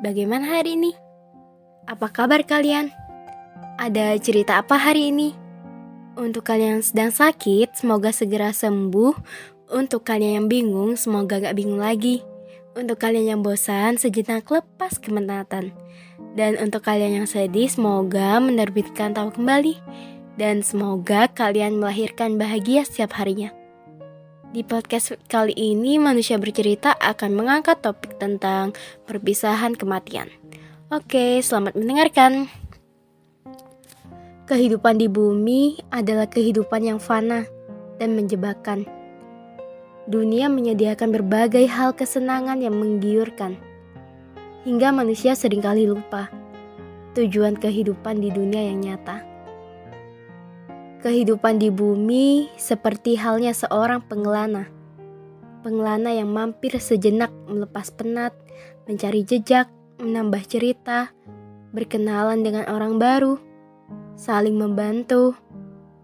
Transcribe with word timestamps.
bagaimana 0.00 0.48
hari 0.48 0.76
ini? 0.80 0.92
Apa 1.84 2.08
kabar 2.08 2.40
kalian? 2.44 2.92
Ada 3.80 4.16
cerita 4.20 4.60
apa 4.60 4.76
hari 4.76 5.12
ini? 5.12 5.36
Untuk 6.16 6.44
kalian 6.44 6.80
yang 6.80 6.84
sedang 6.84 7.12
sakit, 7.12 7.78
semoga 7.78 8.12
segera 8.12 8.52
sembuh 8.52 9.14
untuk 9.70 10.02
kalian 10.02 10.44
yang 10.44 10.48
bingung, 10.50 10.98
semoga 10.98 11.38
gak 11.38 11.54
bingung 11.54 11.78
lagi. 11.78 12.26
Untuk 12.74 12.98
kalian 12.98 13.38
yang 13.38 13.40
bosan, 13.46 13.96
sejenak 13.96 14.46
lepas 14.50 14.98
kemenatan. 14.98 15.70
Dan 16.34 16.58
untuk 16.58 16.82
kalian 16.82 17.22
yang 17.22 17.28
sedih, 17.30 17.70
semoga 17.70 18.42
menerbitkan 18.42 19.14
tahu 19.14 19.30
kembali. 19.34 19.78
Dan 20.34 20.66
semoga 20.66 21.30
kalian 21.30 21.78
melahirkan 21.78 22.34
bahagia 22.34 22.82
setiap 22.82 23.14
harinya. 23.18 23.59
Di 24.50 24.66
podcast 24.66 25.14
kali 25.30 25.54
ini, 25.54 26.02
manusia 26.02 26.34
bercerita 26.34 26.90
akan 26.98 27.38
mengangkat 27.38 27.86
topik 27.86 28.18
tentang 28.18 28.74
perpisahan 29.06 29.78
kematian. 29.78 30.26
Oke, 30.90 31.38
selamat 31.38 31.78
mendengarkan. 31.78 32.50
Kehidupan 34.50 34.98
di 34.98 35.06
bumi 35.06 35.78
adalah 35.94 36.26
kehidupan 36.26 36.82
yang 36.82 36.98
fana 36.98 37.46
dan 38.02 38.18
menjebakkan 38.18 38.90
dunia 40.10 40.50
menyediakan 40.50 41.14
berbagai 41.14 41.70
hal 41.70 41.94
kesenangan 41.94 42.58
yang 42.58 42.74
menggiurkan. 42.74 43.54
Hingga 44.66 44.90
manusia 44.90 45.38
sering 45.38 45.62
kali 45.62 45.86
lupa 45.86 46.26
tujuan 47.14 47.54
kehidupan 47.54 48.18
di 48.18 48.34
dunia 48.34 48.66
yang 48.66 48.82
nyata. 48.82 49.29
Kehidupan 51.00 51.56
di 51.56 51.72
bumi 51.72 52.52
seperti 52.60 53.16
halnya 53.16 53.56
seorang 53.56 54.04
pengelana. 54.04 54.68
Pengelana 55.64 56.12
yang 56.12 56.28
mampir 56.28 56.76
sejenak 56.76 57.32
melepas 57.48 57.88
penat, 57.92 58.36
mencari 58.84 59.24
jejak, 59.24 59.68
menambah 60.00 60.44
cerita, 60.44 61.12
berkenalan 61.72 62.44
dengan 62.44 62.68
orang 62.68 63.00
baru, 63.00 63.40
saling 64.16 64.56
membantu, 64.56 65.36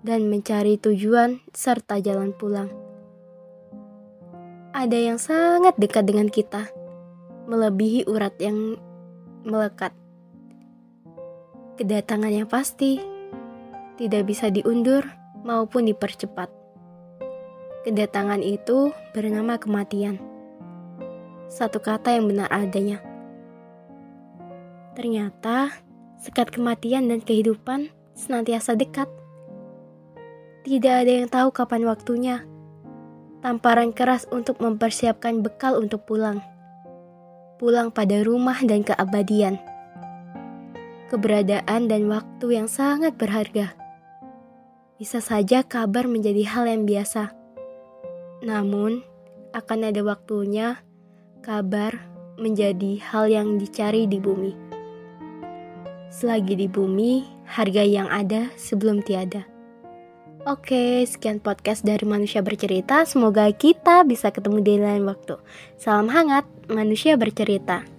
dan 0.00 0.28
mencari 0.32 0.80
tujuan 0.80 1.40
serta 1.52 2.00
jalan 2.00 2.32
pulang 2.32 2.86
ada 4.76 5.00
yang 5.00 5.16
sangat 5.16 5.72
dekat 5.80 6.04
dengan 6.04 6.28
kita, 6.28 6.68
melebihi 7.48 8.04
urat 8.04 8.36
yang 8.36 8.76
melekat. 9.40 9.96
Kedatangan 11.80 12.28
yang 12.28 12.44
pasti 12.44 13.15
tidak 13.96 14.28
bisa 14.28 14.52
diundur 14.52 15.04
maupun 15.42 15.88
dipercepat. 15.88 16.48
Kedatangan 17.84 18.40
itu 18.40 18.92
bernama 19.16 19.56
kematian. 19.60 20.20
Satu 21.46 21.80
kata 21.80 22.16
yang 22.16 22.26
benar 22.28 22.50
adanya. 22.50 23.00
Ternyata 24.96 25.72
sekat 26.20 26.52
kematian 26.52 27.08
dan 27.08 27.20
kehidupan 27.20 27.92
senantiasa 28.16 28.76
dekat. 28.76 29.06
Tidak 30.66 30.94
ada 31.04 31.12
yang 31.22 31.28
tahu 31.30 31.54
kapan 31.54 31.86
waktunya 31.86 32.42
tamparan 33.46 33.94
keras 33.94 34.26
untuk 34.34 34.58
mempersiapkan 34.58 35.38
bekal 35.38 35.78
untuk 35.78 36.02
pulang. 36.02 36.42
Pulang 37.62 37.94
pada 37.94 38.18
rumah 38.26 38.58
dan 38.66 38.82
keabadian. 38.82 39.62
Keberadaan 41.06 41.86
dan 41.86 42.10
waktu 42.10 42.46
yang 42.58 42.66
sangat 42.66 43.14
berharga. 43.14 43.85
Bisa 44.96 45.20
saja 45.20 45.60
kabar 45.60 46.08
menjadi 46.08 46.40
hal 46.48 46.64
yang 46.64 46.88
biasa. 46.88 47.36
Namun, 48.40 49.04
akan 49.52 49.92
ada 49.92 50.00
waktunya 50.00 50.80
kabar 51.44 52.00
menjadi 52.40 52.96
hal 53.04 53.28
yang 53.28 53.60
dicari 53.60 54.08
di 54.08 54.16
bumi. 54.16 54.56
Selagi 56.08 56.56
di 56.56 56.64
bumi, 56.64 57.28
harga 57.44 57.84
yang 57.84 58.08
ada 58.08 58.48
sebelum 58.56 59.04
tiada. 59.04 59.44
Oke, 60.48 61.04
sekian 61.04 61.44
podcast 61.44 61.84
dari 61.84 62.08
Manusia 62.08 62.40
Bercerita. 62.40 63.04
Semoga 63.04 63.52
kita 63.52 64.00
bisa 64.00 64.32
ketemu 64.32 64.64
di 64.64 64.80
lain 64.80 65.04
waktu. 65.04 65.36
Salam 65.76 66.08
hangat, 66.08 66.48
Manusia 66.72 67.20
Bercerita. 67.20 67.95